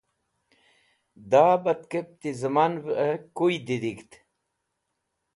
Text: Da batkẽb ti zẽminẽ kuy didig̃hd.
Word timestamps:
Da 1.29 1.43
batkẽb 1.63 2.07
ti 2.19 2.29
zẽminẽ 2.39 3.13
kuy 3.37 3.55
didig̃hd. 3.67 4.11